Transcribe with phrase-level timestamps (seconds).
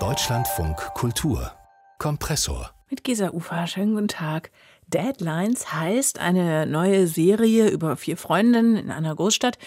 [0.00, 1.52] Deutschlandfunk Kultur
[1.98, 3.68] Kompressor mit Gesa Ufer.
[3.68, 4.50] Schönen guten Tag.
[4.94, 9.58] Deadlines heißt eine neue Serie über vier Freundinnen in einer Großstadt.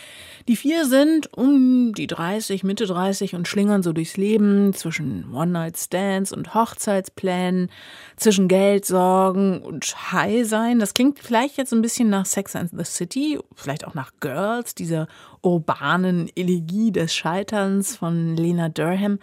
[0.48, 6.32] Die vier sind um die 30, Mitte 30 und schlingern so durchs Leben zwischen One-Night-Stands
[6.32, 7.70] und Hochzeitsplänen,
[8.16, 10.80] zwischen Geldsorgen und High sein.
[10.80, 14.76] Das klingt vielleicht jetzt ein bisschen nach Sex and the City, vielleicht auch nach Girls,
[14.76, 15.10] dieser
[15.42, 19.20] urbanen Elegie des Scheiterns von Lena Durham.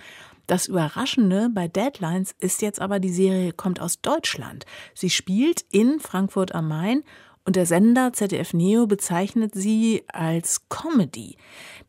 [0.47, 4.67] Das Überraschende bei Deadlines ist jetzt aber, die Serie kommt aus Deutschland.
[4.95, 7.03] Sie spielt in Frankfurt am Main
[7.46, 11.37] und der Sender ZDF Neo bezeichnet sie als Comedy.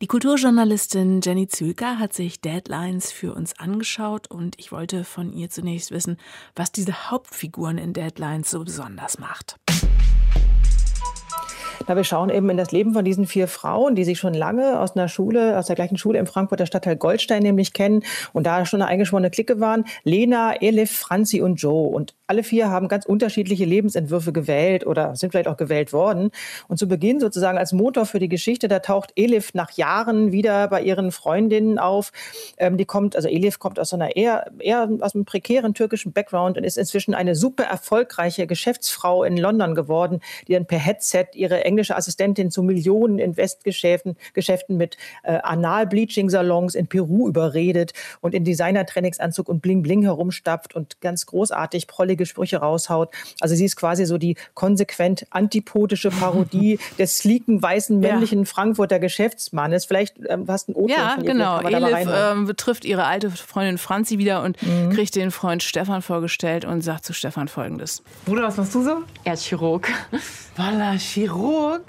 [0.01, 5.49] Die Kulturjournalistin Jenny Zülker hat sich Deadlines für uns angeschaut und ich wollte von ihr
[5.49, 6.17] zunächst wissen,
[6.55, 9.57] was diese Hauptfiguren in Deadlines so besonders macht.
[11.87, 14.79] Na, wir schauen eben in das Leben von diesen vier Frauen, die sich schon lange
[14.79, 18.03] aus einer Schule, aus der gleichen Schule im Frankfurter Stadtteil Goldstein nämlich kennen
[18.33, 19.85] und da schon eine eingeschworene Clique waren.
[20.03, 21.89] Lena, Elif, Franzi und Joe.
[21.89, 26.31] Und alle vier haben ganz unterschiedliche Lebensentwürfe gewählt oder sind vielleicht auch gewählt worden.
[26.67, 30.67] Und zu Beginn sozusagen als Motor für die Geschichte, da taucht Elif nach Jahren wieder
[30.67, 32.11] bei ihren Freundinnen auf.
[32.57, 36.57] Ähm, die kommt, also Elif kommt aus einer eher, eher aus einem prekären türkischen Background
[36.57, 41.63] und ist inzwischen eine super erfolgreiche Geschäftsfrau in London geworden, die dann per Headset ihre
[41.63, 49.47] englische Assistentin zu Millionen Investgeschäften Geschäften mit äh, Anal-Bleaching-Salons in Peru überredet und in Designer-Trainingsanzug
[49.49, 53.09] und Bling-Bling herumstapft und ganz großartig prollige Sprüche raushaut.
[53.41, 58.45] Also sie ist quasi so die konsequent antipodische Parodie des sleeken, weißen, männlichen ja.
[58.45, 59.85] Frankfurter Geschäftsmannes.
[59.85, 61.59] Vielleicht ähm, hast du einen O-Ton Ja, genau.
[61.61, 64.91] Elif ähm, betrifft ihre alte Freundin Franzi wieder und mhm.
[64.91, 68.01] kriegt den Freund Stefan vorgestellt und sagt zu Stefan folgendes.
[68.25, 69.03] Bruder, was machst du so?
[69.23, 69.89] Er ist Chirurg.
[70.55, 71.81] Voila, Chirurg?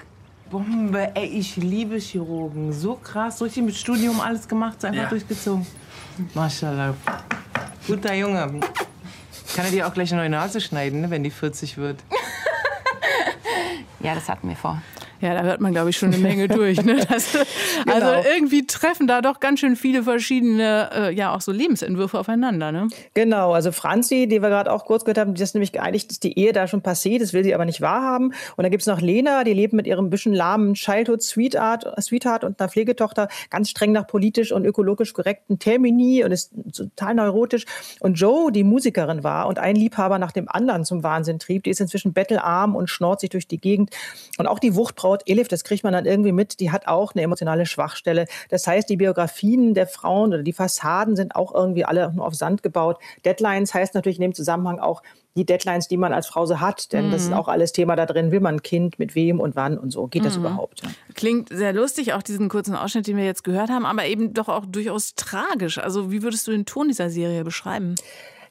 [0.49, 2.71] Bombe, ey, ich liebe Chirurgen.
[2.71, 5.09] So krass, richtig mit Studium alles gemacht, einfach ja.
[5.09, 5.65] durchgezogen.
[6.33, 6.93] Maschallah.
[7.85, 8.61] Guter Junge.
[9.55, 11.99] Kann er dir auch gleich eine neue Nase schneiden, ne, wenn die 40 wird?
[13.99, 14.81] ja, das hatten wir vor.
[15.19, 16.83] Ja, da hört man, glaube ich, schon eine Menge durch.
[16.83, 16.97] Ne?
[17.09, 17.35] Das,
[17.87, 18.23] also genau.
[18.35, 22.71] irgendwie treffen da doch ganz schön viele verschiedene, äh, ja, auch so Lebensentwürfe aufeinander.
[22.71, 22.87] Ne?
[23.15, 26.19] Genau, also Franzi, die wir gerade auch kurz gehört haben, die ist nämlich geeinigt, dass
[26.19, 28.27] die Ehe da schon passiert, das will sie aber nicht wahrhaben.
[28.55, 32.43] Und dann gibt es noch Lena, die lebt mit ihrem bisschen lahmen Childhood Sweetheart, Sweetheart
[32.43, 37.65] und einer Pflegetochter ganz streng nach politisch und ökologisch korrekten Termini und ist total neurotisch.
[38.01, 41.71] Und Joe, die Musikerin war und ein Liebhaber nach dem anderen zum Wahnsinn trieb, die
[41.71, 43.89] ist inzwischen bettelarm und schnort sich durch die Gegend.
[44.37, 47.15] Und auch die Wuchtbraut Braut Elif, das kriegt man dann irgendwie mit, die hat auch
[47.15, 48.25] eine emotionale Schwachstelle.
[48.49, 52.35] Das heißt, die Biografien der Frauen oder die Fassaden sind auch irgendwie alle nur auf
[52.35, 52.97] Sand gebaut.
[53.23, 55.01] Deadlines heißt natürlich in dem Zusammenhang auch
[55.37, 57.11] die Deadlines, die man als Frau so hat, denn mhm.
[57.11, 57.35] das ist mhm.
[57.35, 58.31] auch alles Thema da drin.
[58.31, 60.07] Will man ein Kind, mit wem und wann und so.
[60.07, 60.45] Geht das mhm.
[60.45, 60.83] überhaupt?
[60.83, 60.89] Ja.
[61.13, 64.49] Klingt sehr lustig, auch diesen kurzen Ausschnitt, den wir jetzt gehört haben, aber eben doch
[64.49, 65.77] auch durchaus tragisch.
[65.77, 67.95] Also wie würdest du den Ton dieser Serie beschreiben?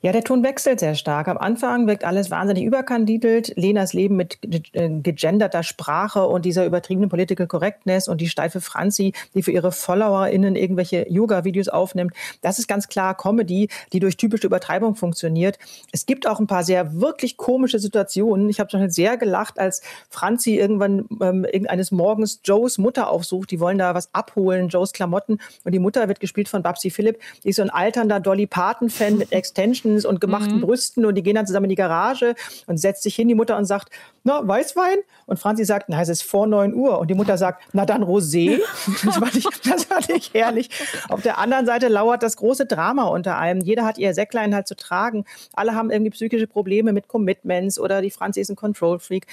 [0.07, 1.27] Ja, der Ton wechselt sehr stark.
[1.27, 3.53] Am Anfang wirkt alles wahnsinnig überkandidelt.
[3.57, 4.39] Lenas Leben mit
[4.73, 9.73] äh, gegenderter Sprache und dieser übertriebenen Political Correctness und die steife Franzi, die für ihre
[9.73, 12.13] FollowerInnen irgendwelche Yoga-Videos aufnimmt.
[12.41, 15.59] Das ist ganz klar Comedy, die durch typische Übertreibung funktioniert.
[15.91, 18.49] Es gibt auch ein paar sehr wirklich komische Situationen.
[18.49, 23.51] Ich habe schon sehr gelacht, als Franzi irgendwann ähm, irgendeines Morgens Joes Mutter aufsucht.
[23.51, 25.39] Die wollen da was abholen, Joes Klamotten.
[25.65, 27.19] Und die Mutter wird gespielt von Babsi Philipp.
[27.43, 30.63] Die ist so ein alternder Dolly Parton-Fan mit Extension Extensions und gemachten mhm.
[30.63, 32.35] Brüsten und die gehen dann zusammen in die Garage
[32.67, 33.91] und setzt sich hin, die Mutter, und sagt,
[34.25, 34.99] na, Weißwein?
[35.27, 36.99] Und Franzi sagt, na, es ist vor 9 Uhr.
[36.99, 38.61] Und die Mutter sagt, na dann Rosé.
[39.05, 40.69] Das fand, ich, das fand ich herrlich.
[41.09, 43.61] Auf der anderen Seite lauert das große Drama unter allem.
[43.61, 45.25] Jeder hat ihr Säcklein halt zu tragen.
[45.53, 49.27] Alle haben irgendwie psychische Probleme mit Commitments oder die Franzi ist ein Control-Freak.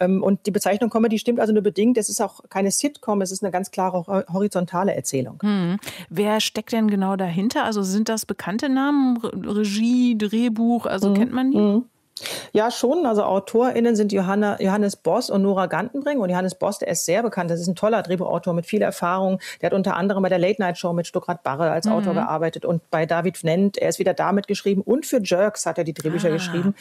[0.00, 1.98] Ähm, und die Bezeichnung Comedy stimmt also nur bedingt.
[1.98, 5.38] Es ist auch keine Sitcom, es ist eine ganz klare horizontale Erzählung.
[5.42, 5.78] Hm.
[6.08, 7.64] Wer steckt denn genau dahinter?
[7.64, 11.14] Also sind das bekannte Namen, Regie, Drehbuch, also mhm.
[11.14, 11.58] kennt man die?
[11.58, 11.84] Mhm.
[12.52, 13.06] Ja, schon.
[13.06, 16.18] Also AutorInnen sind Johanna, Johannes Boss und Nora Gantenbring.
[16.18, 17.50] Und Johannes Boss, der ist sehr bekannt.
[17.50, 19.40] Das ist ein toller Drehbuchautor mit viel Erfahrung.
[19.60, 21.92] Der hat unter anderem bei der Late Night Show mit Stuckrad Barre als mhm.
[21.92, 23.78] Autor gearbeitet und bei David Vnent.
[23.78, 24.82] Er ist wieder damit geschrieben.
[24.82, 26.32] Und für Jerks hat er die Drehbücher ah.
[26.32, 26.74] geschrieben.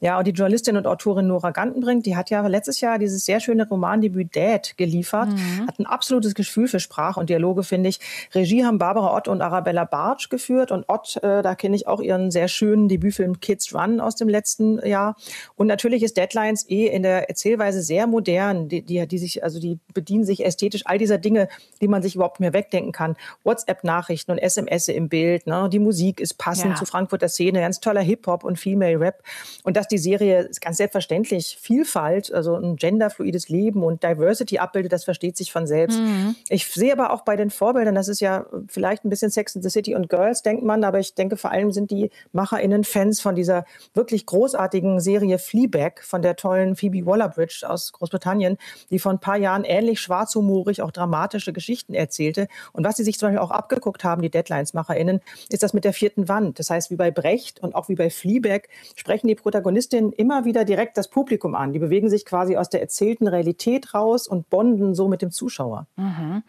[0.00, 3.40] Ja, und die Journalistin und Autorin Nora Gantenbring, die hat ja letztes Jahr dieses sehr
[3.40, 5.28] schöne Romandebüt Dad geliefert.
[5.28, 5.66] Mhm.
[5.66, 8.00] Hat ein absolutes Gefühl für Sprache und Dialoge, finde ich.
[8.34, 10.70] Regie haben Barbara Ott und Arabella Bartsch geführt.
[10.72, 14.28] Und Ott, äh, da kenne ich auch ihren sehr schönen Debütfilm Kids Run aus dem
[14.28, 15.16] letzten Jahr.
[15.56, 18.68] Und natürlich ist Deadlines eh in der Erzählweise sehr modern.
[18.68, 21.48] Die, die, die sich, also die bedienen sich ästhetisch all dieser Dinge,
[21.80, 23.16] die man sich überhaupt mehr wegdenken kann.
[23.44, 25.46] WhatsApp-Nachrichten und SMS im Bild.
[25.46, 25.68] Ne?
[25.70, 26.76] Die Musik ist passend ja.
[26.76, 29.22] zu Frankfurter Szene, ganz toller Hip-Hop und Female Rap.
[29.64, 35.04] Und dass die Serie ganz selbstverständlich Vielfalt, also ein genderfluides Leben und Diversity abbildet, das
[35.04, 35.98] versteht sich von selbst.
[35.98, 36.34] Mhm.
[36.48, 39.62] Ich sehe aber auch bei den Vorbildern, das ist ja vielleicht ein bisschen Sex in
[39.62, 43.20] the City und Girls, denkt man, aber ich denke vor allem sind die MacherInnen Fans
[43.20, 43.64] von dieser
[43.94, 48.56] wirklich großartigen Serie Fleabag von der tollen Phoebe Waller-Bridge aus Großbritannien,
[48.90, 52.48] die vor ein paar Jahren ähnlich schwarzhumorig auch dramatische Geschichten erzählte.
[52.72, 55.20] Und was sie sich zum Beispiel auch abgeguckt haben, die Deadlines-MacherInnen,
[55.50, 56.58] ist das mit der vierten Wand.
[56.58, 58.62] Das heißt, wie bei Brecht und auch wie bei Fleabag
[58.96, 61.72] sprechen die Protagonistinnen immer wieder direkt das Publikum an.
[61.72, 65.86] Die bewegen sich quasi aus der erzählten Realität raus und bonden so mit dem Zuschauer.
[65.96, 66.42] Mhm.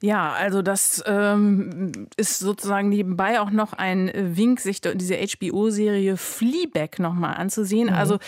[0.00, 6.98] Ja, also das ähm, ist sozusagen nebenbei auch noch ein Wink, sich diese HBO-Serie Fleabag
[6.98, 7.61] nochmal anzusehen.
[7.86, 7.94] Mhm.
[7.94, 8.18] Also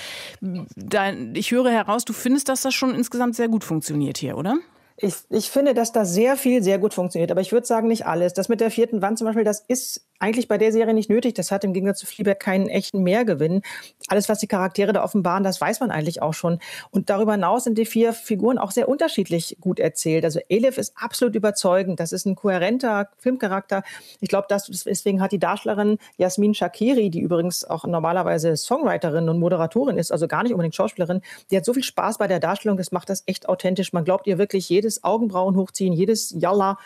[0.41, 4.57] da, ich höre heraus, du findest, dass das schon insgesamt sehr gut funktioniert hier, oder?
[4.97, 8.07] Ich, ich finde, dass da sehr viel sehr gut funktioniert, aber ich würde sagen, nicht
[8.07, 8.33] alles.
[8.33, 11.35] Das mit der vierten Wand zum Beispiel, das ist eigentlich bei der Serie nicht nötig.
[11.35, 13.63] Das hat im Gegensatz zu Fleabag keinen echten Mehrgewinn.
[14.09, 16.61] Alles, was die Charaktere da offenbaren, das weiß man eigentlich auch schon.
[16.91, 20.25] Und darüber hinaus sind die vier Figuren auch sehr unterschiedlich gut erzählt.
[20.25, 21.99] Also Elif ist absolut überzeugend.
[21.99, 23.83] Das ist ein kohärenter Filmcharakter.
[24.21, 29.99] Ich glaube, deswegen hat die Darstellerin Jasmin Shakiri, die übrigens auch normalerweise Songwriterin und Moderatorin
[29.99, 31.21] ist, also gar nicht unbedingt Schauspielerin,
[31.51, 32.77] die hat so viel Spaß bei der Darstellung.
[32.77, 33.93] Das macht das echt authentisch.
[33.93, 36.79] Man glaubt ihr wirklich jede jedes Augenbrauen hochziehen, jedes Jalla.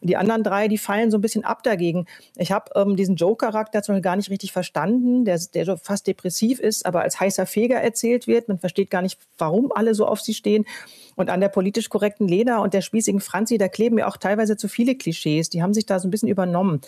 [0.00, 2.06] Und die anderen drei, die fallen so ein bisschen ab dagegen.
[2.36, 6.06] Ich habe ähm, diesen Joe-Charakter zum Beispiel gar nicht richtig verstanden, der, der so fast
[6.06, 8.48] depressiv ist, aber als heißer Feger erzählt wird.
[8.48, 10.64] Man versteht gar nicht, warum alle so auf sie stehen.
[11.16, 14.58] Und an der politisch korrekten Lena und der spießigen Franzi, da kleben ja auch teilweise
[14.58, 15.48] zu viele Klischees.
[15.48, 16.82] Die haben sich da so ein bisschen übernommen.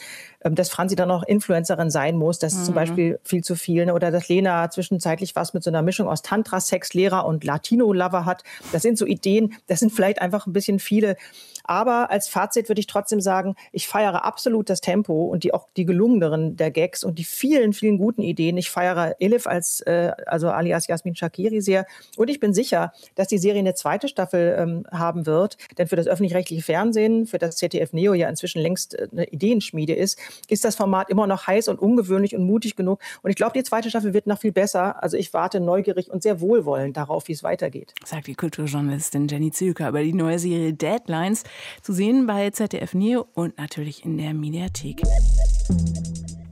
[0.44, 2.64] Ähm, dass Franzi dann auch Influencerin sein muss, das ist mhm.
[2.64, 3.86] zum Beispiel viel zu viel.
[3.86, 3.94] Ne?
[3.94, 8.44] Oder dass Lena zwischenzeitlich was mit so einer Mischung aus Tantra-Sex, Lehrer und Latino-Lover hat.
[8.72, 11.16] Das sind so Ideen, das sind vielleicht einfach ein bisschen viele.
[11.64, 15.68] Aber als Fazit würde ich trotzdem sagen, ich feiere absolut das Tempo und die auch
[15.78, 18.56] die gelungeneren der Gags und die vielen, vielen guten Ideen.
[18.56, 21.86] Ich feiere Elif als, äh, also alias Jasmin Shakiri sehr.
[22.16, 25.56] Und ich bin sicher, dass die Serie eine zweite Staffel ähm, haben wird.
[25.78, 29.94] Denn für das öffentlich-rechtliche Fernsehen, für das ZDF Neo ja inzwischen längst äh, eine Ideenschmiede
[29.94, 33.00] ist, ist das Format immer noch heiß und ungewöhnlich und mutig genug.
[33.22, 35.02] Und ich glaube, die zweite Staffel wird noch viel besser.
[35.02, 37.94] Also ich warte neugierig und sehr wohlwollend darauf, wie es weitergeht.
[38.04, 41.44] Sagt die Kulturjournalistin Jenny Zülker über die neue Serie Deadlines.
[41.82, 45.02] Zu sehen bei ZDF Neo und natürlich in der Mediathek.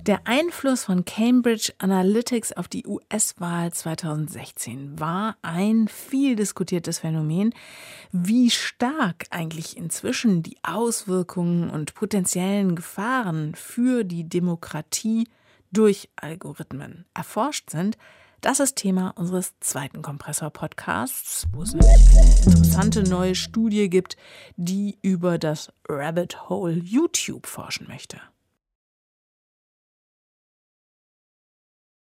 [0.07, 7.53] Der Einfluss von Cambridge Analytics auf die US-Wahl 2016 war ein viel diskutiertes Phänomen.
[8.13, 15.27] Wie stark eigentlich inzwischen die Auswirkungen und potenziellen Gefahren für die Demokratie
[15.73, 17.99] durch Algorithmen erforscht sind,
[18.43, 21.85] das ist Thema unseres zweiten Kompressor-Podcasts, wo es eine
[22.45, 24.17] interessante neue Studie gibt,
[24.57, 28.21] die über das Rabbit Hole YouTube forschen möchte.